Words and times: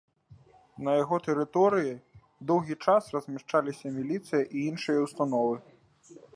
На 0.87 0.91
яго 1.03 1.19
тэрыторыі 1.27 1.91
доўгі 2.53 2.79
час 2.87 3.11
размяшчалася 3.17 3.87
міліцыя 4.01 4.43
і 4.43 4.57
іншыя 4.73 4.99
ўстановы. 5.09 5.55